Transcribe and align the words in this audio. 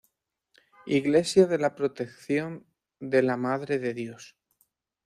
Iglesia 0.87 1.45
de 1.45 1.59
la 1.59 1.75
Protección 1.75 2.65
de 2.99 3.21
la 3.21 3.37
Madre 3.37 3.77
de 3.77 3.93
Dios 3.93 4.35